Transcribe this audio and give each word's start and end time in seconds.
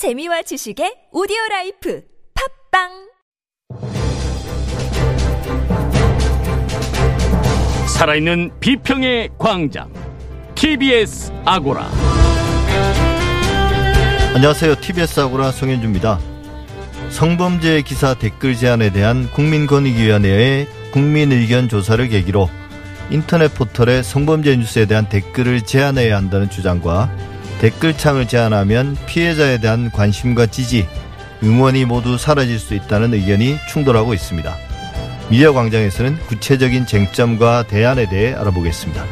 재미와 0.00 0.40
지식의 0.40 1.08
오디오 1.12 1.36
라이프 1.50 2.00
팟빵 2.72 2.88
살아있는 7.86 8.50
비평의 8.60 9.28
광장 9.36 9.92
TBS 10.54 11.30
아고라 11.44 11.90
안녕하세요. 14.34 14.76
TBS 14.76 15.20
아고라 15.20 15.52
송현주입니다. 15.52 16.18
성범죄 17.10 17.82
기사 17.82 18.14
댓글 18.14 18.56
제한에 18.56 18.90
대한 18.92 19.30
국민권익위원회의 19.32 20.66
국민의견 20.92 21.68
조사를 21.68 22.08
계기로 22.08 22.48
인터넷 23.10 23.52
포털에 23.52 24.02
성범죄 24.02 24.56
뉴스에 24.56 24.86
대한 24.86 25.10
댓글을 25.10 25.60
제한해야 25.60 26.16
한다는 26.16 26.48
주장과 26.48 27.14
댓글창을 27.60 28.26
제한하면 28.26 28.96
피해자에 29.06 29.58
대한 29.58 29.90
관심과 29.90 30.46
지지, 30.46 30.88
응원이 31.42 31.84
모두 31.84 32.16
사라질 32.16 32.58
수 32.58 32.74
있다는 32.74 33.12
의견이 33.12 33.56
충돌하고 33.68 34.14
있습니다. 34.14 34.56
미디어 35.28 35.52
광장에서는 35.52 36.18
구체적인 36.26 36.86
쟁점과 36.86 37.64
대안에 37.64 38.08
대해 38.08 38.32
알아보겠습니다. 38.34 39.04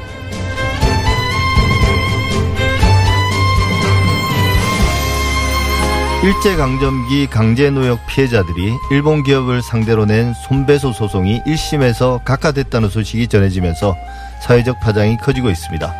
일제강점기 6.24 7.28
강제노역 7.28 8.00
피해자들이 8.08 8.72
일본 8.90 9.22
기업을 9.22 9.62
상대로 9.62 10.04
낸 10.04 10.34
손배소 10.34 10.92
소송이 10.92 11.42
1심에서 11.46 12.24
각하됐다는 12.24 12.88
소식이 12.88 13.28
전해지면서 13.28 13.94
사회적 14.42 14.80
파장이 14.80 15.18
커지고 15.18 15.48
있습니다. 15.50 15.94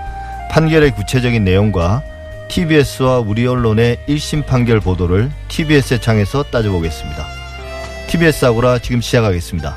판결의 0.51 0.95
구체적인 0.95 1.45
내용과 1.45 2.03
TBS와 2.49 3.21
우리 3.21 3.47
언론의 3.47 3.99
1심 4.09 4.47
판결 4.47 4.81
보도를 4.81 5.31
TBS의 5.49 6.01
창에서 6.01 6.43
따져보겠습니다. 6.45 7.27
TBS 8.09 8.47
아고라 8.47 8.79
지금 8.79 9.01
시작하겠습니다. 9.01 9.77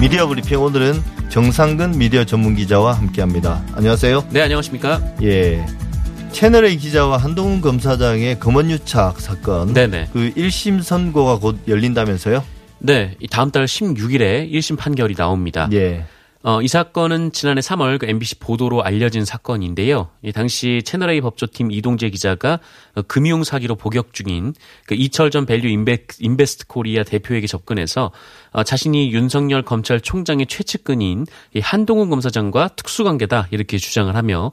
미디어 0.00 0.26
브리핑 0.26 0.60
오늘은 0.60 1.02
정상근 1.28 1.98
미디어 1.98 2.24
전문 2.24 2.54
기자와 2.54 2.94
함께합니다. 2.94 3.62
안녕하세요. 3.74 4.24
네, 4.30 4.42
안녕하십니까? 4.42 5.00
예. 5.22 5.64
채널A 6.32 6.76
기자와 6.76 7.18
한동훈 7.18 7.60
검사장의 7.60 8.38
검언유착 8.38 9.20
사건. 9.20 9.72
네네. 9.72 10.10
그 10.12 10.32
1심 10.34 10.82
선고가 10.82 11.38
곧 11.38 11.58
열린다면서요? 11.68 12.42
네, 12.78 13.14
이 13.20 13.28
다음 13.28 13.50
달 13.50 13.64
16일에 13.66 14.50
1심 14.50 14.78
판결이 14.78 15.14
나옵니다. 15.14 15.68
예. 15.72 16.04
어, 16.42 16.62
이 16.62 16.68
사건은 16.68 17.32
지난해 17.32 17.60
3월 17.60 17.98
그 17.98 18.06
MBC 18.06 18.38
보도로 18.38 18.82
알려진 18.82 19.26
사건인데요. 19.26 20.08
이 20.22 20.32
당시 20.32 20.80
채널A 20.86 21.20
법조팀 21.20 21.70
이동재 21.70 22.08
기자가 22.08 22.60
어, 22.94 23.02
금융 23.02 23.44
사기로 23.44 23.74
복역 23.74 24.14
중인 24.14 24.54
그 24.86 24.94
이철 24.94 25.30
전 25.30 25.44
밸류 25.44 25.68
인베, 25.68 26.06
인베스트 26.18 26.66
코리아 26.66 27.02
대표에게 27.02 27.46
접근해서 27.46 28.10
어, 28.52 28.62
자신이 28.62 29.12
윤석열 29.12 29.60
검찰총장의 29.62 30.46
최측근인 30.46 31.26
이 31.52 31.60
한동훈 31.60 32.08
검사장과 32.08 32.68
특수관계다 32.68 33.48
이렇게 33.50 33.76
주장을 33.76 34.14
하며 34.16 34.46
어, 34.46 34.52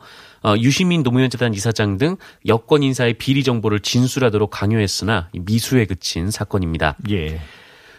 유시민 0.59 1.03
노무현 1.03 1.29
재단 1.29 1.53
이사장 1.53 1.97
등 1.97 2.15
여권 2.45 2.83
인사의 2.83 3.15
비리 3.15 3.43
정보를 3.43 3.79
진술하도록 3.79 4.49
강요했으나 4.49 5.29
미수에 5.33 5.85
그친 5.85 6.31
사건입니다. 6.31 6.95
예. 7.09 7.39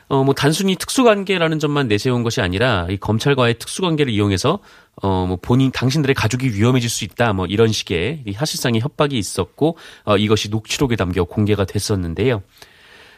어, 0.08 0.24
뭐 0.24 0.32
단순히 0.32 0.74
특수관계라는 0.76 1.58
점만 1.58 1.86
내세운 1.86 2.22
것이 2.22 2.40
아니라 2.40 2.86
이 2.88 2.96
검찰과의 2.96 3.58
특수관계를 3.58 4.10
이용해서 4.12 4.58
어, 5.02 5.26
뭐 5.26 5.36
본인 5.36 5.70
당신들의 5.70 6.14
가족이 6.14 6.48
위험해질 6.54 6.88
수 6.88 7.04
있다 7.04 7.34
뭐 7.34 7.46
이런 7.46 7.70
식의 7.70 8.22
이 8.26 8.32
사실상의 8.32 8.80
협박이 8.80 9.18
있었고 9.18 9.76
어, 10.04 10.16
이것이 10.16 10.48
녹취록에 10.48 10.96
담겨 10.96 11.24
공개가 11.24 11.64
됐었는데요. 11.64 12.42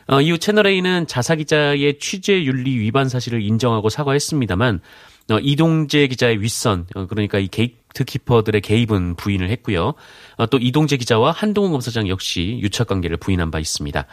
어, 0.08 0.20
이후 0.20 0.38
채널A는 0.38 1.06
자사 1.06 1.36
기자의 1.36 2.00
취재 2.00 2.42
윤리 2.42 2.76
위반 2.78 3.08
사실을 3.08 3.40
인정하고 3.40 3.88
사과했습니다만 3.88 4.80
어, 5.30 5.38
이동재 5.40 6.08
기자의 6.08 6.42
윗선 6.42 6.86
어, 6.96 7.06
그러니까 7.06 7.38
이 7.38 7.46
게이 7.46 7.74
트키퍼들의 7.94 8.60
개입은 8.60 9.16
부인을 9.16 9.50
했고요. 9.50 9.94
어, 10.36 10.46
또 10.46 10.58
이동재 10.58 10.96
기자와 10.96 11.32
한동훈 11.32 11.72
검사장 11.72 12.08
역시 12.08 12.58
유착 12.62 12.88
관계를 12.88 13.16
부인한 13.16 13.50
바 13.50 13.58
있습니다. 13.58 14.06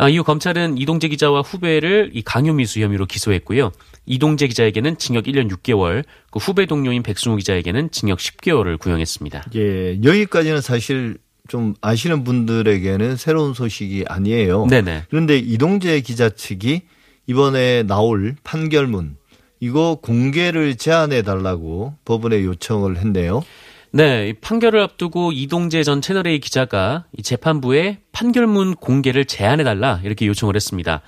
아, 0.00 0.08
이후 0.08 0.22
검찰은 0.22 0.78
이동재 0.78 1.08
기자와 1.08 1.40
후배를 1.40 2.10
이 2.14 2.22
강요미수 2.22 2.80
혐의로 2.80 3.04
기소했고요. 3.06 3.72
이동재 4.06 4.46
기자에게는 4.46 4.96
징역 4.96 5.24
1년 5.24 5.50
6개월, 5.50 6.04
그 6.30 6.38
후배 6.38 6.66
동료인 6.66 7.02
백승호 7.02 7.36
기자에게는 7.36 7.90
징역 7.90 8.18
10개월을 8.18 8.78
구형했습니다. 8.78 9.46
예. 9.56 9.98
여기까지는 10.02 10.60
사실 10.60 11.18
좀 11.48 11.74
아시는 11.80 12.22
분들에게는 12.22 13.16
새로운 13.16 13.54
소식이 13.54 14.04
아니에요. 14.06 14.66
네네. 14.66 15.04
그런데 15.10 15.36
이동재 15.36 16.00
기자 16.02 16.28
측이 16.28 16.82
이번에 17.26 17.82
나올 17.82 18.36
판결문 18.44 19.16
이거 19.60 19.98
공개를 20.00 20.76
제한해 20.76 21.22
달라고 21.22 21.94
법원에 22.04 22.42
요청을 22.42 22.98
했네요. 22.98 23.42
네, 23.90 24.28
이 24.28 24.32
판결을 24.34 24.80
앞두고 24.80 25.32
이동재 25.32 25.82
전 25.82 26.02
채널A 26.02 26.40
기자가 26.40 27.06
이 27.16 27.22
재판부에 27.22 28.00
판결문 28.12 28.76
공개를 28.76 29.24
제한해달라 29.24 30.00
이렇게 30.04 30.26
요청을 30.26 30.54
했습니다. 30.54 31.00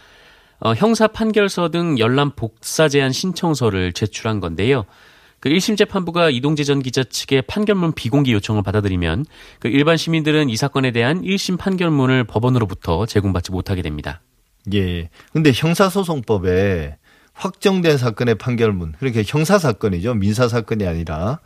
어, 0.60 0.74
형사 0.74 1.06
판결서 1.06 1.70
등 1.70 1.98
열람 1.98 2.32
복사 2.36 2.88
제한 2.88 3.12
신청서를 3.12 3.92
제출한 3.92 4.40
건데요. 4.40 4.84
그 5.40 5.48
1심 5.48 5.76
재판부가 5.78 6.28
이동재 6.28 6.64
전 6.64 6.82
기자 6.82 7.02
측의 7.02 7.42
판결문 7.42 7.92
비공개 7.94 8.30
요청을 8.32 8.62
받아들이면 8.62 9.24
그 9.58 9.68
일반 9.68 9.96
시민들은 9.96 10.50
이 10.50 10.56
사건에 10.56 10.90
대한 10.90 11.22
1심 11.22 11.58
판결문을 11.58 12.24
법원으로부터 12.24 13.06
제공받지 13.06 13.50
못하게 13.50 13.80
됩니다. 13.80 14.20
예. 14.74 15.08
근데 15.32 15.52
형사소송법에 15.54 16.98
확정된 17.40 17.96
사건의 17.96 18.34
판결문, 18.34 18.94
그렇게 18.98 19.22
형사 19.26 19.58
사건이죠. 19.58 20.14
민사 20.14 20.46
사건이 20.46 20.86
아니라. 20.86 21.38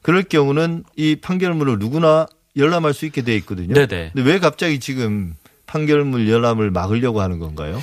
그럴 0.00 0.22
경우는 0.22 0.84
이 0.96 1.16
판결문을 1.16 1.78
누구나 1.78 2.26
열람할 2.56 2.94
수 2.94 3.04
있게 3.04 3.22
돼 3.22 3.36
있거든요. 3.36 3.74
네네. 3.74 4.12
근데 4.14 4.30
왜 4.30 4.38
갑자기 4.38 4.80
지금 4.80 5.34
판결문 5.66 6.26
열람을 6.26 6.70
막으려고 6.70 7.20
하는 7.20 7.38
건가요? 7.38 7.82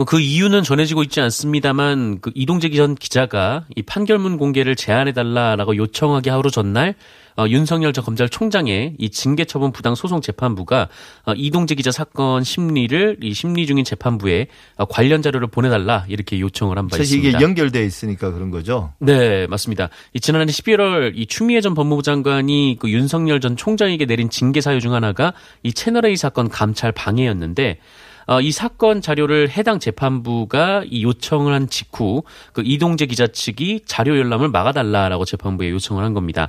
뭐그 0.00 0.20
이유는 0.20 0.62
전해지고 0.62 1.02
있지 1.02 1.20
않습니다만 1.20 2.20
그 2.22 2.30
이동재 2.34 2.70
전 2.70 2.94
기자가 2.94 3.66
이 3.76 3.82
판결문 3.82 4.38
공개를 4.38 4.74
제한해 4.74 5.12
달라라고 5.12 5.76
요청하기 5.76 6.30
하루 6.30 6.50
전날 6.50 6.94
어, 7.36 7.46
윤석열 7.48 7.92
전 7.92 8.04
검찰총장의 8.04 8.94
이 8.98 9.10
징계 9.10 9.44
처분 9.44 9.72
부당 9.72 9.94
소송 9.94 10.22
재판부가 10.22 10.88
어, 11.26 11.32
이동재 11.36 11.74
기자 11.74 11.90
사건 11.90 12.44
심리를 12.44 13.18
이 13.22 13.34
심리 13.34 13.66
중인 13.66 13.84
재판부에 13.84 14.46
어, 14.76 14.86
관련 14.86 15.20
자료를 15.20 15.48
보내달라 15.48 16.06
이렇게 16.08 16.40
요청을 16.40 16.78
한바 16.78 16.96
사실 16.96 17.18
있습니다. 17.18 17.38
이게 17.38 17.44
연결돼 17.44 17.84
있으니까 17.84 18.32
그런 18.32 18.50
거죠. 18.50 18.94
네, 19.00 19.46
맞습니다. 19.48 19.90
이 20.14 20.20
지난해 20.20 20.46
11월 20.46 21.12
이 21.14 21.26
추미애 21.26 21.60
전 21.60 21.74
법무부 21.74 22.02
장관이 22.02 22.78
그 22.80 22.88
윤석열 22.90 23.40
전 23.40 23.54
총장에게 23.54 24.06
내린 24.06 24.30
징계 24.30 24.62
사유 24.62 24.80
중 24.80 24.94
하나가 24.94 25.34
이 25.62 25.74
채널A 25.74 26.16
사건 26.16 26.48
감찰 26.48 26.90
방해였는데 26.90 27.70
어, 27.70 28.09
이 28.40 28.52
사건 28.52 29.00
자료를 29.00 29.50
해당 29.50 29.80
재판부가 29.80 30.84
이 30.88 31.02
요청을 31.02 31.52
한 31.52 31.68
직후 31.68 32.22
그 32.52 32.62
이동재 32.64 33.06
기자 33.06 33.26
측이 33.26 33.82
자료 33.86 34.16
열람을 34.16 34.50
막아달라라고 34.50 35.24
재판부에 35.24 35.70
요청을 35.70 36.04
한 36.04 36.14
겁니다. 36.14 36.48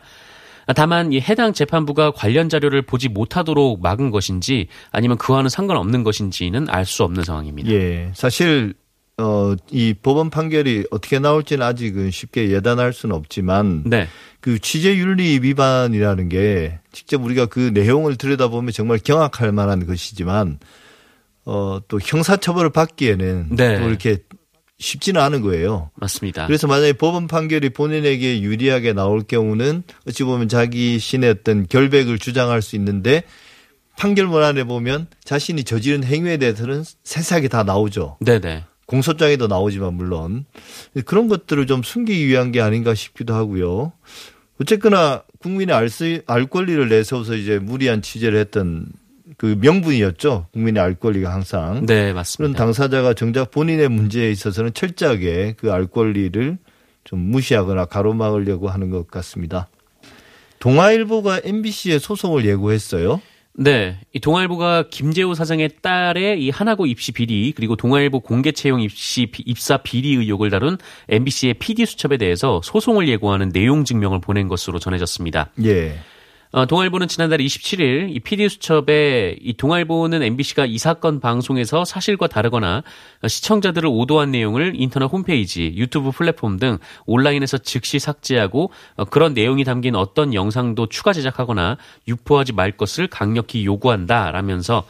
다만 0.75 1.11
이 1.11 1.19
해당 1.19 1.53
재판부가 1.53 2.11
관련 2.11 2.47
자료를 2.49 2.83
보지 2.83 3.09
못하도록 3.09 3.81
막은 3.81 4.11
것인지 4.11 4.67
아니면 4.91 5.17
그와는 5.17 5.49
상관없는 5.49 6.03
것인지는 6.03 6.69
알 6.69 6.85
수 6.85 7.03
없는 7.03 7.23
상황입니다. 7.23 7.71
예. 7.71 8.11
사실 8.13 8.75
어, 9.17 9.55
이 9.71 9.93
법원 9.93 10.29
판결이 10.29 10.85
어떻게 10.91 11.19
나올지는 11.19 11.65
아직은 11.65 12.11
쉽게 12.11 12.51
예단할 12.51 12.93
수는 12.93 13.15
없지만 13.15 13.83
네. 13.85 14.07
그 14.39 14.59
취재 14.59 14.95
윤리 14.95 15.39
위반이라는 15.41 16.29
게 16.29 16.79
직접 16.91 17.23
우리가 17.23 17.47
그 17.47 17.71
내용을 17.73 18.15
들여다보면 18.15 18.71
정말 18.71 18.99
경악할 19.03 19.51
만한 19.51 19.85
것이지만 19.85 20.59
어, 21.45 21.79
또 21.87 21.99
형사처벌을 21.99 22.69
받기에는 22.71 23.55
네. 23.55 23.79
또 23.79 23.87
이렇게 23.87 24.17
쉽지는 24.77 25.21
않은 25.21 25.41
거예요. 25.41 25.91
맞습니다. 25.95 26.47
그래서 26.47 26.67
만약에 26.67 26.93
법원 26.93 27.27
판결이 27.27 27.69
본인에게 27.69 28.41
유리하게 28.41 28.93
나올 28.93 29.21
경우는 29.21 29.83
어찌 30.07 30.23
보면 30.23 30.49
자기 30.49 30.97
신의 30.97 31.29
어떤 31.29 31.67
결백을 31.67 32.17
주장할 32.17 32.61
수 32.61 32.75
있는데 32.75 33.23
판결문 33.97 34.41
안에 34.41 34.63
보면 34.63 35.07
자신이 35.23 35.63
저지른 35.63 36.03
행위에 36.03 36.37
대해서는 36.37 36.83
세세하게 37.03 37.49
다 37.49 37.63
나오죠. 37.63 38.17
네네. 38.21 38.63
공소장에도 38.87 39.47
나오지만 39.47 39.93
물론 39.93 40.45
그런 41.05 41.27
것들을 41.27 41.65
좀 41.67 41.83
숨기기 41.83 42.27
위한 42.27 42.51
게 42.51 42.59
아닌가 42.59 42.95
싶기도 42.95 43.33
하고요. 43.35 43.93
어쨌거나 44.59 45.23
국민의 45.39 45.75
알, 45.75 45.89
수, 45.89 46.21
알 46.25 46.45
권리를 46.45 46.89
내세워서 46.89 47.35
이제 47.35 47.57
무리한 47.59 48.01
취재를 48.01 48.39
했던 48.39 48.87
그 49.41 49.57
명분이었죠. 49.59 50.45
국민의 50.53 50.83
알 50.83 50.93
권리가 50.93 51.33
항상. 51.33 51.83
네, 51.87 51.95
그런 52.03 52.13
맞습니다. 52.13 52.57
당사자가 52.59 53.15
정작 53.15 53.49
본인의 53.49 53.89
문제에 53.89 54.29
있어서는 54.29 54.71
철저하게 54.75 55.55
그 55.57 55.71
알 55.71 55.87
권리를 55.87 56.59
좀 57.05 57.19
무시하거나 57.31 57.85
가로막으려고 57.85 58.69
하는 58.69 58.91
것 58.91 59.07
같습니다. 59.07 59.67
동아일보가 60.59 61.41
MBC에 61.43 61.97
소송을 61.97 62.45
예고했어요. 62.45 63.19
네, 63.53 63.97
이 64.13 64.19
동아일보가 64.19 64.85
김재호 64.91 65.33
사장의 65.33 65.71
딸의 65.81 66.41
이 66.41 66.51
하나고 66.51 66.85
입시 66.85 67.11
비리 67.11 67.51
그리고 67.53 67.75
동아일보 67.75 68.19
공개 68.21 68.51
채용 68.51 68.79
입시 68.79 69.25
비- 69.25 69.43
입사 69.45 69.77
비리 69.77 70.13
의혹을 70.15 70.51
다룬 70.51 70.77
MBC의 71.09 71.55
PD 71.55 71.85
수첩에 71.87 72.17
대해서 72.17 72.61
소송을 72.63 73.09
예고하는 73.09 73.49
내용 73.49 73.83
증명을 73.85 74.21
보낸 74.21 74.47
것으로 74.47 74.77
전해졌습니다. 74.77 75.49
예. 75.65 75.95
어, 76.53 76.65
동아일보는 76.65 77.07
지난달 77.07 77.39
27일 77.39 78.13
이 78.13 78.19
PD 78.19 78.49
수첩에 78.49 79.37
이 79.41 79.53
동아일보는 79.53 80.21
MBC가 80.21 80.65
이 80.65 80.77
사건 80.77 81.21
방송에서 81.21 81.85
사실과 81.85 82.27
다르거나 82.27 82.83
시청자들을 83.25 83.87
오도한 83.89 84.31
내용을 84.31 84.73
인터넷 84.75 85.05
홈페이지, 85.05 85.73
유튜브 85.77 86.11
플랫폼 86.11 86.57
등 86.57 86.77
온라인에서 87.05 87.57
즉시 87.59 87.99
삭제하고 87.99 88.69
어, 88.97 89.05
그런 89.05 89.33
내용이 89.33 89.63
담긴 89.63 89.95
어떤 89.95 90.33
영상도 90.33 90.87
추가 90.87 91.13
제작하거나 91.13 91.77
유포하지 92.09 92.51
말 92.51 92.71
것을 92.71 93.07
강력히 93.07 93.65
요구한다라면서 93.65 94.79
어, 94.79 94.83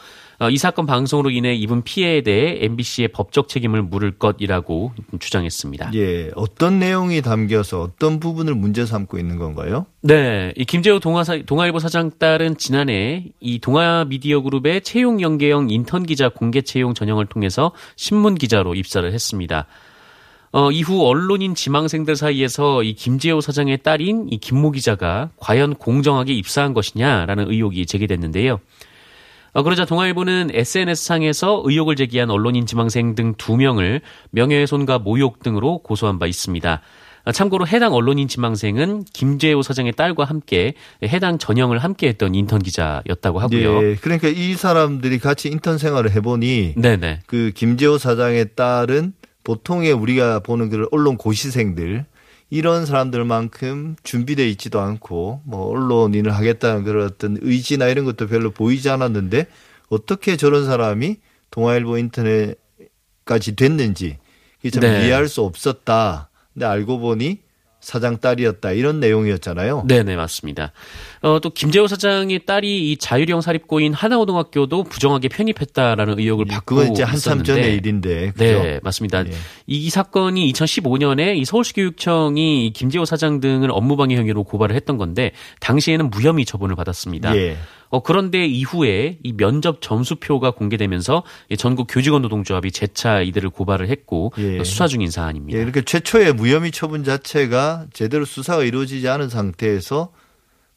이 0.50 0.58
사건 0.58 0.86
방송으로 0.86 1.30
인해 1.30 1.54
입은 1.54 1.84
피해에 1.84 2.22
대해 2.22 2.58
MBC의 2.62 3.10
법적 3.10 3.48
책임을 3.48 3.84
물을 3.84 4.12
것이라고 4.12 4.92
주장했습니다. 5.20 5.92
예. 5.94 6.32
어떤 6.36 6.80
내용이 6.80 7.22
담겨서 7.22 7.82
어떤 7.82 8.20
부분을 8.20 8.56
문제 8.56 8.86
삼고 8.86 9.20
있는 9.20 9.38
건가요? 9.38 9.86
네, 10.02 10.54
이 10.56 10.66
김재호 10.66 11.00
동아사, 11.00 11.38
동아일보 11.46 11.80
사장 11.80 12.12
딸은 12.18 12.58
지난해 12.58 13.26
이 13.40 13.60
동아미디어그룹의 13.60 14.82
채용 14.82 15.22
연계형 15.22 15.70
인턴 15.70 16.06
기자 16.06 16.30
공개 16.30 16.62
채용 16.62 16.94
전형을 16.94 17.28
통해서 17.28 17.72
신문 17.96 18.36
기자로 18.36 18.74
입사를 18.74 19.12
했습니다. 19.12 19.68
어, 20.54 20.70
이후 20.70 21.06
언론인 21.06 21.56
지망생들 21.56 22.16
사이에서 22.16 22.84
이 22.84 22.94
김재호 22.94 23.40
사장의 23.40 23.84
딸인 23.84 24.28
이 24.32 24.38
김모 24.38 24.72
기자가 24.72 25.30
과연 25.38 25.76
공정하게 25.76 26.34
입사한 26.34 26.74
것이냐라는 26.74 27.50
의혹이 27.50 27.86
제기됐는데요. 27.86 28.60
어, 29.54 29.64
그러자 29.64 29.86
동아일보는 29.86 30.52
SNS상에서 30.54 31.64
의혹을 31.66 31.96
제기한 31.96 32.30
언론인 32.30 32.66
지망생 32.66 33.16
등두 33.16 33.58
명을 33.58 34.02
명예훼손과 34.32 35.00
모욕 35.00 35.44
등으로 35.44 35.80
고소한 35.80 36.20
바 36.20 36.26
있습니다. 36.26 36.82
아, 37.24 37.32
참고로 37.32 37.68
해당 37.68 37.94
언론인 37.94 38.28
지망생은 38.28 39.04
김재호 39.14 39.62
사장의 39.62 39.94
딸과 39.94 40.24
함께 40.24 40.74
해당 41.04 41.38
전형을 41.38 41.80
함께 41.80 42.08
했던 42.08 42.34
인턴 42.34 42.62
기자였다고 42.62 43.40
하고요. 43.40 43.84
예. 43.84 43.96
그러니까 43.96 44.28
이 44.30 44.56
사람들이 44.56 45.20
같이 45.20 45.50
인턴 45.50 45.78
생활을 45.78 46.12
해보니 46.12 46.76
네네. 46.78 47.20
그 47.28 47.52
김재호 47.54 47.98
사장의 47.98 48.56
딸은 48.56 49.14
보통의 49.44 49.92
우리가 49.92 50.40
보는 50.40 50.70
그 50.70 50.88
언론 50.92 51.18
고시생들 51.18 52.06
이런 52.52 52.86
사람들만큼 52.86 53.96
준비돼 54.04 54.48
있지도 54.50 54.82
않고 54.82 55.42
뭐 55.46 55.68
언론인을 55.68 56.36
하겠다는 56.36 56.84
그런 56.84 57.08
어떤 57.08 57.38
의지나 57.42 57.88
이런 57.88 58.04
것도 58.04 58.28
별로 58.28 58.52
보이지 58.52 58.90
않았는데 58.90 59.48
어떻게 59.88 60.36
저런 60.36 60.66
사람이 60.66 61.16
동아일보 61.50 61.98
인터넷까지 61.98 63.56
됐는지 63.56 64.18
이게 64.60 64.70
참 64.70 64.82
네. 64.82 65.06
이해할 65.06 65.30
수 65.30 65.42
없었다. 65.44 66.30
근데 66.54 66.66
알고 66.66 67.00
보니 67.00 67.40
사장 67.82 68.20
딸이었다 68.20 68.72
이런 68.72 69.00
내용이었잖아요. 69.00 69.86
네 69.88 70.04
네, 70.04 70.16
맞습니다. 70.16 70.72
어, 71.22 71.40
또 71.42 71.50
김재호 71.50 71.88
사장의 71.88 72.46
딸이 72.46 72.92
이 72.92 72.98
자율형 72.98 73.42
사립고인 73.42 73.94
하나고등학교도 73.94 74.84
부정하게 74.84 75.28
편입했다라는 75.28 76.20
의혹을 76.20 76.46
예, 76.50 76.54
받고 76.54 76.76
그건 76.76 76.92
이제 76.92 77.04
한참 77.04 77.44
전의 77.44 77.76
일인데 77.76 78.32
그죠? 78.32 78.44
네, 78.44 78.80
맞습니다. 78.84 79.26
예. 79.26 79.32
이, 79.68 79.86
이 79.86 79.90
사건이 79.90 80.52
2015년에 80.54 81.36
이 81.36 81.44
서울시교육청이 81.44 82.68
이 82.68 82.74
김재호 82.74 83.06
사장 83.06 83.40
등을 83.40 83.72
업무방해 83.72 84.16
혐의로 84.16 84.44
고발을 84.44 84.76
했던 84.76 84.98
건데 84.98 85.32
당시에는 85.60 86.10
무혐의 86.12 86.46
처분을 86.46 86.76
받았습니다. 86.76 87.36
예. 87.36 87.58
어, 87.92 88.02
그런데 88.02 88.46
이후에 88.46 89.20
이 89.22 89.34
면접 89.34 89.82
점수표가 89.82 90.52
공개되면서 90.52 91.24
이 91.50 91.58
전국 91.58 91.88
교직원 91.90 92.22
노동조합이 92.22 92.72
재차 92.72 93.22
이들을 93.22 93.50
고발을 93.50 93.90
했고 93.90 94.32
예. 94.38 94.64
수사 94.64 94.88
중인 94.88 95.12
사안입니다. 95.12 95.60
예, 95.60 95.62
이렇게 95.62 95.82
최초의 95.82 96.34
무혐의 96.34 96.72
처분 96.72 97.04
자체가 97.04 97.88
제대로 97.92 98.24
수사가 98.24 98.64
이루어지지 98.64 99.08
않은 99.10 99.30
상태에서 99.30 100.12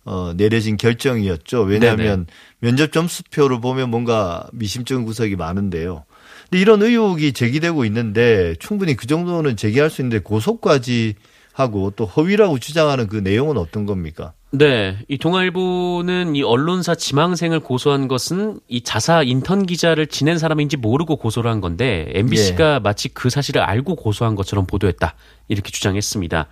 어, 0.04 0.34
내려진 0.36 0.76
결정이었죠. 0.76 1.62
왜냐하면 1.62 2.26
면접 2.58 2.92
점수표를 2.92 3.60
보면 3.60 3.90
뭔가 3.90 4.46
미심쩍은 4.52 5.04
구석이 5.04 5.36
많은데요. 5.36 6.04
근데 6.50 6.60
이런 6.60 6.82
의혹이 6.82 7.32
제기되고 7.32 7.84
있는데 7.86 8.54
충분히 8.58 8.96
그 8.96 9.06
정도는 9.06 9.56
제기할 9.56 9.88
수 9.88 10.02
있는데 10.02 10.18
고소까지 10.18 11.14
하고 11.52 11.92
또 11.94 12.04
허위라고 12.04 12.58
주장하는 12.58 13.06
그 13.06 13.16
내용은 13.16 13.56
어떤 13.56 13.86
겁니까? 13.86 14.34
네, 14.56 14.98
이 15.08 15.18
동아일보는 15.18 16.36
이 16.36 16.42
언론사 16.44 16.94
지망생을 16.94 17.58
고소한 17.58 18.06
것은 18.06 18.60
이 18.68 18.82
자사 18.82 19.24
인턴 19.24 19.66
기자를 19.66 20.06
지낸 20.06 20.38
사람인지 20.38 20.76
모르고 20.76 21.16
고소를 21.16 21.50
한 21.50 21.60
건데 21.60 22.06
MBC가 22.14 22.78
마치 22.78 23.08
그 23.08 23.30
사실을 23.30 23.62
알고 23.62 23.96
고소한 23.96 24.36
것처럼 24.36 24.66
보도했다 24.66 25.14
이렇게 25.48 25.70
주장했습니다. 25.72 26.46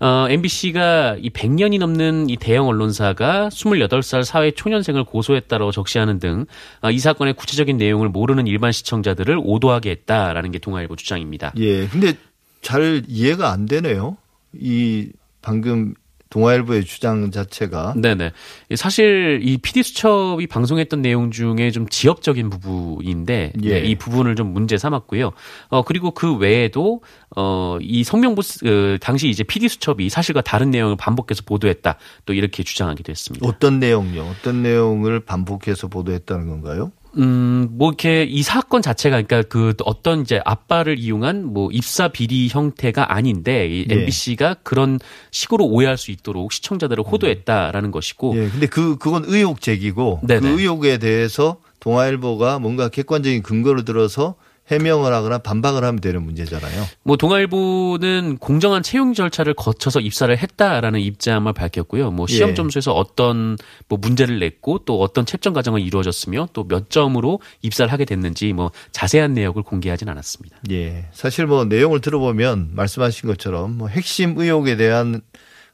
어, 0.00 0.26
MBC가 0.28 1.16
이 1.20 1.30
100년이 1.30 1.78
넘는 1.78 2.28
이 2.28 2.36
대형 2.36 2.66
언론사가 2.66 3.48
28살 3.48 4.24
사회 4.24 4.50
초년생을 4.50 5.04
고소했다라고 5.04 5.70
적시하는 5.70 6.18
등 6.18 6.44
아, 6.82 6.90
이 6.90 6.98
사건의 6.98 7.32
구체적인 7.32 7.78
내용을 7.78 8.10
모르는 8.10 8.46
일반 8.46 8.72
시청자들을 8.72 9.40
오도하게 9.42 9.90
했다라는 9.90 10.50
게 10.50 10.58
동아일보 10.58 10.96
주장입니다. 10.96 11.54
예. 11.56 11.86
근데 11.86 12.14
잘 12.60 13.04
이해가 13.08 13.52
안 13.52 13.64
되네요. 13.64 14.18
이 14.52 15.08
방금 15.40 15.94
동아일보의 16.32 16.84
주장 16.84 17.30
자체가 17.30 17.92
네네. 17.94 18.32
사실 18.74 19.40
이 19.42 19.58
PD 19.58 19.82
수첩이 19.82 20.46
방송했던 20.46 21.02
내용 21.02 21.30
중에 21.30 21.70
좀 21.70 21.86
지역적인 21.86 22.48
부분인데 22.48 23.52
예. 23.62 23.68
네, 23.68 23.80
이 23.80 23.94
부분을 23.94 24.34
좀 24.34 24.48
문제 24.48 24.78
삼았고요. 24.78 25.32
어 25.68 25.82
그리고 25.82 26.12
그 26.12 26.34
외에도 26.36 27.02
어이 27.36 28.02
성명부 28.02 28.40
어, 28.40 28.96
당시 29.00 29.28
이제 29.28 29.44
PD 29.44 29.68
수첩이 29.68 30.08
사실과 30.08 30.40
다른 30.40 30.70
내용을 30.70 30.96
반복해서 30.96 31.42
보도했다. 31.44 31.98
또 32.24 32.32
이렇게 32.32 32.62
주장하기도 32.62 33.10
했습니다. 33.10 33.46
어떤 33.46 33.78
내용요? 33.78 34.22
어떤 34.22 34.62
내용을 34.62 35.20
반복해서 35.20 35.88
보도했다는 35.88 36.48
건가요? 36.48 36.92
음, 37.18 37.68
뭐 37.72 37.90
이렇게 37.90 38.24
이 38.24 38.42
사건 38.42 38.82
자체가 38.82 39.22
그러니까 39.22 39.42
그 39.48 39.74
어떤 39.84 40.22
이제 40.22 40.40
아빠를 40.44 40.98
이용한 40.98 41.44
뭐 41.44 41.70
입사 41.70 42.08
비리 42.08 42.48
형태가 42.48 43.14
아닌데 43.14 43.68
이 43.68 43.86
예. 43.90 43.94
MBC가 43.94 44.54
그런 44.62 44.98
식으로 45.30 45.66
오해할 45.66 45.98
수 45.98 46.10
있도록 46.10 46.52
시청자들을 46.52 47.04
호도했다라는 47.04 47.90
것이고 47.90 48.34
예, 48.36 48.48
근데 48.48 48.66
그 48.66 48.96
그건 48.96 49.24
의혹 49.26 49.60
제기고 49.60 50.20
네네. 50.26 50.40
그 50.40 50.60
의혹에 50.60 50.98
대해서 50.98 51.58
동아일보가 51.80 52.60
뭔가 52.60 52.88
객관적인 52.88 53.42
근거를 53.42 53.84
들어서 53.84 54.36
해명을 54.72 55.12
하거나 55.12 55.38
반박을 55.38 55.84
하면 55.84 56.00
되는 56.00 56.22
문제잖아요. 56.22 56.84
뭐 57.04 57.16
동아일보는 57.16 58.38
공정한 58.38 58.82
채용 58.82 59.14
절차를 59.14 59.54
거쳐서 59.54 60.00
입사를 60.00 60.36
했다라는 60.36 61.00
입장을 61.00 61.52
밝혔고요. 61.52 62.10
뭐 62.10 62.26
시험 62.26 62.50
예. 62.50 62.54
점수에서 62.54 62.92
어떤 62.92 63.56
뭐 63.88 63.98
문제를 64.00 64.40
냈고 64.40 64.78
또 64.84 65.00
어떤 65.00 65.24
채점 65.26 65.52
과정을 65.52 65.80
이루어졌으며 65.80 66.48
또 66.52 66.62
몇 66.72 66.88
점으로 66.88 67.40
입사를 67.60 67.92
하게 67.92 68.04
됐는지 68.06 68.52
뭐 68.54 68.70
자세한 68.92 69.34
내역을 69.34 69.62
공개하진 69.62 70.08
않았습니다. 70.08 70.56
예, 70.70 71.06
사실 71.12 71.46
뭐 71.46 71.64
내용을 71.64 72.00
들어보면 72.00 72.70
말씀하신 72.72 73.28
것처럼 73.28 73.76
뭐 73.76 73.88
핵심 73.88 74.38
의혹에 74.38 74.76
대한 74.76 75.20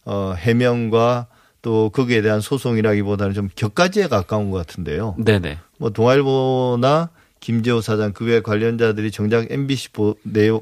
어, 0.05 0.35
해명과 0.37 1.27
또 1.63 1.91
거기에 1.91 2.23
대한 2.23 2.41
소송이라기보다는 2.41 3.35
좀 3.35 3.49
격가지에 3.55 4.09
가까운 4.09 4.51
것 4.51 4.57
같은데요. 4.59 5.15
네네. 5.19 5.59
뭐 5.79 5.91
동아일보나 5.91 7.11
김재호 7.41 7.81
사장 7.81 8.13
그 8.13 8.25
외 8.25 8.41
관련자들이 8.41 9.11
정작 9.11 9.51
MBC 9.51 9.91
보, 9.93 10.17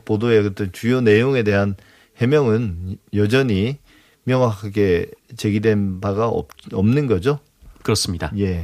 보도의 0.04 0.47
어떤 0.47 0.73
주요 0.73 1.00
내용에 1.00 1.42
대한 1.42 1.76
해명은 2.18 2.99
여전히 3.14 3.78
명확하게 4.25 5.06
제기된 5.37 6.00
바가 6.00 6.28
없, 6.28 6.49
없는 6.73 7.06
거죠. 7.06 7.38
그렇습니다. 7.83 8.33
예. 8.38 8.62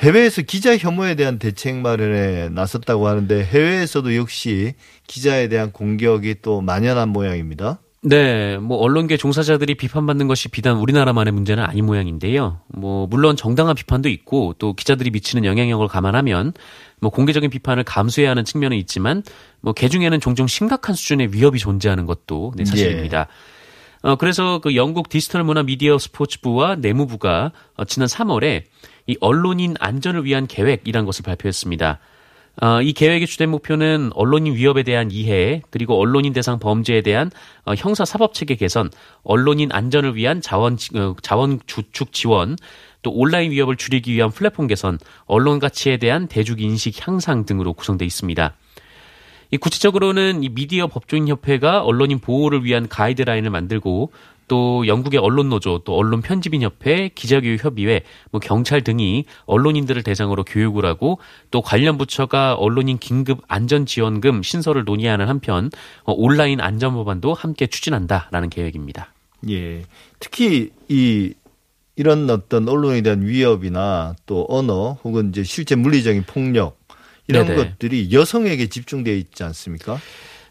해외에서 0.00 0.42
기자 0.42 0.76
혐오에 0.76 1.14
대한 1.14 1.38
대책 1.38 1.76
마련에 1.76 2.48
나섰다고 2.50 3.06
하는데 3.06 3.44
해외에서도 3.44 4.16
역시 4.16 4.74
기자에 5.06 5.48
대한 5.48 5.72
공격이 5.72 6.36
또 6.42 6.60
만연한 6.60 7.10
모양입니다. 7.10 7.80
네, 8.02 8.56
뭐 8.56 8.78
언론계 8.78 9.18
종사자들이 9.18 9.74
비판받는 9.74 10.26
것이 10.26 10.48
비단 10.48 10.78
우리나라만의 10.78 11.34
문제는 11.34 11.62
아닌 11.62 11.84
모양인데요. 11.84 12.60
뭐 12.68 13.06
물론 13.06 13.36
정당한 13.36 13.74
비판도 13.74 14.08
있고 14.08 14.54
또 14.58 14.72
기자들이 14.72 15.10
미치는 15.10 15.44
영향력을 15.44 15.86
감안하면 15.86 16.54
뭐 17.00 17.10
공개적인 17.10 17.50
비판을 17.50 17.84
감수해야 17.84 18.30
하는 18.30 18.44
측면은 18.44 18.78
있지만 18.78 19.22
뭐 19.60 19.74
개중에는 19.74 20.18
종종 20.20 20.46
심각한 20.46 20.94
수준의 20.94 21.34
위협이 21.34 21.58
존재하는 21.58 22.06
것도 22.06 22.54
네, 22.56 22.64
사실입니다. 22.64 23.26
어, 24.02 24.16
그래서 24.16 24.60
그 24.60 24.76
영국 24.76 25.10
디지털 25.10 25.44
문화 25.44 25.62
미디어 25.62 25.98
스포츠부와 25.98 26.76
내무부가 26.76 27.52
어, 27.76 27.84
지난 27.84 28.08
3월에 28.08 28.62
이 29.08 29.16
언론인 29.20 29.74
안전을 29.78 30.24
위한 30.24 30.46
계획이라는 30.46 31.04
것을 31.04 31.22
발표했습니다. 31.22 31.98
어, 32.62 32.82
이 32.82 32.92
계획의 32.92 33.26
주된 33.26 33.48
목표는 33.50 34.10
언론인 34.14 34.54
위협에 34.54 34.82
대한 34.82 35.10
이해, 35.10 35.62
그리고 35.70 35.98
언론인 35.98 36.34
대상 36.34 36.58
범죄에 36.58 37.00
대한 37.00 37.30
어, 37.64 37.72
형사 37.74 38.04
사법 38.04 38.34
체계 38.34 38.54
개선, 38.54 38.90
언론인 39.22 39.70
안전을 39.72 40.14
위한 40.14 40.42
자원 40.42 40.76
어, 40.94 41.16
자원 41.22 41.60
주축 41.66 42.12
지원, 42.12 42.56
또 43.02 43.12
온라인 43.12 43.50
위협을 43.50 43.76
줄이기 43.76 44.12
위한 44.12 44.30
플랫폼 44.30 44.66
개선, 44.66 44.98
언론 45.24 45.58
가치에 45.58 45.96
대한 45.96 46.28
대중 46.28 46.58
인식 46.58 47.06
향상 47.06 47.46
등으로 47.46 47.72
구성돼 47.72 48.04
있습니다. 48.04 48.54
이 49.52 49.56
구체적으로는 49.56 50.44
이 50.44 50.48
미디어 50.50 50.86
법조인 50.86 51.28
협회가 51.28 51.82
언론인 51.82 52.20
보호를 52.20 52.64
위한 52.64 52.88
가이드라인을 52.88 53.50
만들고 53.50 54.12
또 54.50 54.84
영국의 54.88 55.20
언론 55.20 55.48
노조, 55.48 55.78
또 55.84 55.94
언론 55.94 56.22
편집인 56.22 56.62
협회, 56.62 57.08
기자교육 57.14 57.62
협의회, 57.62 58.02
뭐 58.32 58.40
경찰 58.40 58.82
등이 58.82 59.24
언론인들을 59.44 60.02
대상으로 60.02 60.42
교육을 60.42 60.84
하고 60.84 61.20
또 61.52 61.62
관련 61.62 61.96
부처가 61.96 62.54
언론인 62.54 62.98
긴급 62.98 63.42
안전 63.46 63.86
지원금 63.86 64.42
신설을 64.42 64.82
논의하는 64.84 65.28
한편 65.28 65.70
어, 66.02 66.12
온라인 66.12 66.60
안전 66.60 66.94
법안도 66.94 67.32
함께 67.32 67.68
추진한다라는 67.68 68.50
계획입니다. 68.50 69.14
예. 69.48 69.84
특히 70.18 70.72
이 70.88 71.32
이런 71.94 72.28
어떤 72.28 72.68
언론에 72.68 73.02
대한 73.02 73.24
위협이나 73.24 74.16
또 74.26 74.46
언어 74.48 74.98
혹은 75.04 75.28
이제 75.28 75.44
실제 75.44 75.76
물리적인 75.76 76.24
폭력 76.24 76.76
이런 77.28 77.46
네네. 77.46 77.56
것들이 77.56 78.08
여성에게 78.10 78.68
집중되어 78.68 79.14
있지 79.14 79.44
않습니까? 79.44 80.00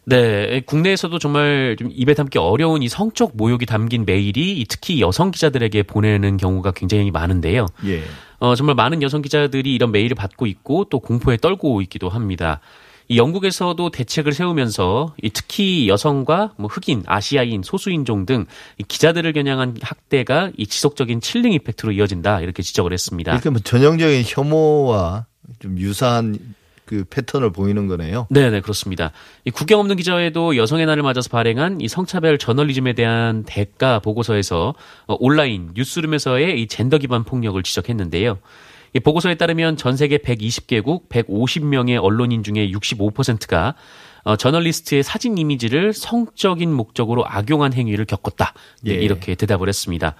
네, 0.10 0.62
국내에서도 0.66 1.20
정말 1.20 1.76
좀 1.78 1.90
입에 1.92 2.16
담기 2.16 2.40
어려운 2.40 2.82
이 2.82 2.90
성적 2.90 3.38
모욕이 3.38 3.68
담긴 3.68 4.06
메일이 4.06 4.66
특히 4.68 5.02
여성 5.02 5.30
기자들에게 5.30 5.84
보내는 5.84 6.38
경우가 6.38 6.72
굉장히 6.72 7.12
많은데요. 7.12 7.68
예. 7.86 8.02
어, 8.40 8.56
정말 8.56 8.74
많은 8.74 9.04
여성 9.04 9.22
기자들이 9.22 9.76
이런 9.76 9.92
메일을 9.92 10.16
받고 10.16 10.48
있고 10.48 10.86
또 10.90 11.00
공포에 11.00 11.38
떨고 11.38 11.84
있기도 11.84 12.10
합니다. 12.10 12.60
이 13.08 13.18
영국에서도 13.18 13.90
대책을 13.92 14.34
세우면서 14.34 15.14
이 15.22 15.30
특히 15.30 15.88
여성과 15.88 16.54
뭐 16.58 16.68
흑인, 16.68 17.04
아시아인, 17.06 17.62
소수인종 17.64 18.26
등이 18.26 18.46
기자들을 18.88 19.32
겨냥한 19.34 19.78
학대가 19.82 20.52
이 20.58 20.66
지속적인 20.66 21.22
칠링 21.22 21.54
이펙트로 21.54 21.92
이어진다 21.92 22.42
이렇게 22.42 22.64
지적을 22.64 22.94
했습니다. 22.94 23.32
이렇게 23.32 23.52
뭐 23.52 23.60
전형적인 23.60 24.24
혐오와 24.26 25.28
좀 25.60 25.78
유사한 25.78 26.38
그 26.90 27.06
패턴을 27.08 27.52
보이는 27.52 27.88
거네요. 27.88 28.26
네 28.32 28.50
네 28.50 28.62
그렇습니다. 28.62 29.12
이 29.46 29.52
국경 29.52 29.80
없는 29.80 29.96
기자회도 29.96 30.58
여성의 30.58 30.88
날을 30.88 31.04
맞아서 31.04 31.30
발행한 31.30 31.82
이 31.82 31.88
성차별 31.88 32.40
저널리즘에 32.40 32.94
대한 32.94 33.44
대가 33.44 34.00
보고서에서 34.00 34.74
어, 35.06 35.18
온라인 35.20 35.70
뉴스룸에서의 35.76 36.60
이 36.60 36.68
젠더 36.68 36.98
기반 36.98 37.24
폭력을 37.24 37.62
지적했는데요. 37.62 38.40
이 38.94 39.00
보고서에 39.00 39.36
따르면 39.36 39.78
전 39.78 39.96
세계 39.98 40.18
120개국 40.18 41.10
150명의 41.10 42.04
언론인 42.04 42.42
중에 42.42 42.72
65%가 42.72 43.76
어, 44.24 44.36
저널리스트의 44.36 45.04
사진 45.04 45.38
이미지를 45.38 45.94
성적인 45.94 46.74
목적으로 46.74 47.24
악용한 47.28 47.74
행위를 47.74 48.06
겪었다. 48.06 48.54
네, 48.82 48.94
예. 48.94 48.96
이렇게 48.96 49.36
대답을 49.36 49.68
했습니다. 49.68 50.16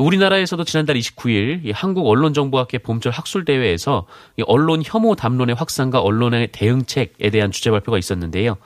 우리나라에서도 0.00 0.64
지난달 0.64 0.96
29일 0.96 1.64
이 1.64 1.70
한국 1.72 2.08
언론정보학회 2.08 2.78
봄철 2.78 3.12
학술대회에서 3.12 4.06
이 4.38 4.42
언론 4.46 4.82
혐오 4.84 5.14
담론의 5.14 5.54
확산과 5.54 6.00
언론의 6.00 6.48
대응책에 6.52 7.30
대한 7.30 7.50
주제 7.50 7.70
발표가 7.70 7.98
있었는데요. 7.98 8.56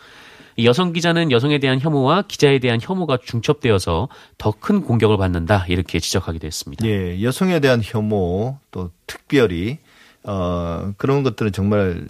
이 0.57 0.67
여성 0.67 0.93
기자는 0.93 1.33
여성에 1.33 1.59
대한 1.59 1.81
혐오와 1.81 2.23
기자에 2.23 2.61
대한 2.61 2.79
혐오가 2.81 3.19
중첩되어서 3.23 4.09
더 4.39 4.53
큰 4.53 4.83
공격을 4.83 5.17
받는다 5.17 5.67
이렇게 5.69 5.99
지적하기도 5.99 6.47
했습니다. 6.47 6.87
예, 6.87 7.21
여성에 7.23 7.59
대한 7.59 7.81
혐오 7.83 8.59
또 8.71 8.91
특별히 9.07 9.79
어 10.23 10.93
그런 10.97 11.25
것들은 11.25 11.51
정말 11.51 12.07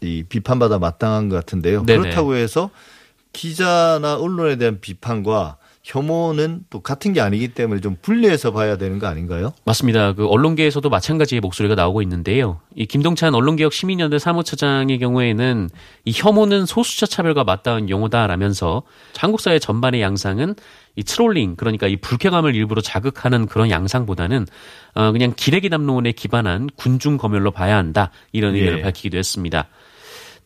이 0.00 0.24
비판받아 0.28 0.78
마땅한 0.78 1.28
것 1.28 1.36
같은데요. 1.36 1.84
네네. 1.86 2.00
그렇다고 2.00 2.34
해서 2.34 2.70
기자나 3.32 4.16
언론에 4.16 4.56
대한 4.56 4.80
비판과 4.80 5.57
혐오는 5.88 6.60
또 6.68 6.80
같은 6.80 7.14
게 7.14 7.22
아니기 7.22 7.48
때문에 7.48 7.80
좀 7.80 7.96
분리해서 8.02 8.52
봐야 8.52 8.76
되는 8.76 8.98
거 8.98 9.06
아닌가요? 9.06 9.54
맞습니다. 9.64 10.12
그 10.12 10.26
언론계에서도 10.26 10.86
마찬가지의 10.86 11.40
목소리가 11.40 11.74
나오고 11.74 12.02
있는데요. 12.02 12.60
이 12.76 12.84
김동찬 12.84 13.34
언론개혁 13.34 13.72
시민연대 13.72 14.18
사무처장의 14.18 14.98
경우에는 14.98 15.70
이 16.04 16.12
혐오는 16.14 16.66
소수자 16.66 17.06
차별과 17.06 17.44
맞닿은 17.44 17.88
용어다라면서 17.88 18.82
한국 19.16 19.40
사회 19.40 19.58
전반의 19.58 20.02
양상은 20.02 20.56
이 20.94 21.04
트롤링 21.04 21.56
그러니까 21.56 21.86
이 21.86 21.96
불쾌감을 21.96 22.54
일부러 22.54 22.82
자극하는 22.82 23.46
그런 23.46 23.70
양상보다는 23.70 24.46
어 24.94 25.12
그냥 25.12 25.32
기레기 25.34 25.70
담론에 25.70 26.12
기반한 26.12 26.68
군중 26.76 27.16
검열로 27.16 27.50
봐야 27.50 27.78
한다 27.78 28.10
이런 28.32 28.54
의견을 28.54 28.80
예. 28.80 28.82
밝히기도 28.82 29.16
했습니다. 29.16 29.68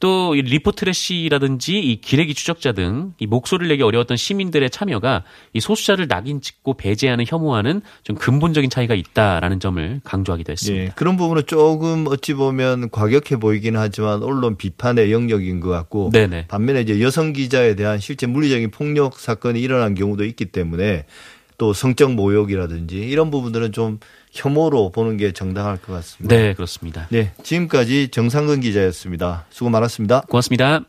또 0.02 0.35
이 0.35 0.42
리포트래시라든지 0.42 1.78
이 1.78 2.00
기레기 2.00 2.35
추적자 2.35 2.73
등 2.73 3.12
이 3.18 3.26
목소리를 3.26 3.68
내기 3.68 3.82
어려웠던 3.82 4.16
시민들의 4.16 4.68
참여가 4.71 5.23
이 5.52 5.61
소수자를 5.61 6.09
낙인 6.09 6.40
찍고 6.40 6.75
배제하는 6.75 7.25
혐오와는 7.26 7.82
좀 8.02 8.16
근본적인 8.16 8.68
차이가 8.68 8.94
있다라는 8.94 9.61
점을 9.61 10.00
강조하기도 10.02 10.52
했습니다. 10.52 10.85
예, 10.85 10.92
그런 10.97 11.16
부분은 11.16 11.44
조금 11.47 12.06
어찌 12.09 12.35
보면 12.35 12.90
과격해 12.90 13.38
보이긴 13.38 13.76
하지만 13.76 14.23
언론 14.23 14.56
비판의 14.56 15.12
영역인 15.12 15.61
것 15.61 15.68
같고 15.71 16.11
네네. 16.12 16.47
반면에 16.49 16.80
이제 16.80 17.00
여성 17.00 17.32
기자에 17.32 17.76
대한 17.76 17.99
실제 18.00 18.26
물리적인 18.26 18.71
폭력 18.71 19.18
사건이 19.18 19.61
일어난 19.61 19.94
경우도 19.94 20.25
있기 20.25 20.47
때문에 20.47 21.06
또 21.59 21.73
성적 21.73 22.12
모욕이라든지 22.14 22.97
이런 22.97 23.30
부분들은 23.30 23.71
좀 23.73 24.00
혐오로 24.33 24.91
보는 24.91 25.19
게 25.19 25.33
정당할 25.33 25.77
것 25.77 25.93
같습니다. 25.93 26.35
네, 26.35 26.55
그렇습니다. 26.55 27.07
네, 27.11 27.33
지금까지 27.43 28.09
정상근 28.09 28.61
기자였습니다. 28.61 29.45
수고 29.51 29.71
많았습니다. 29.71 30.23
고맙습니다. 30.29 30.83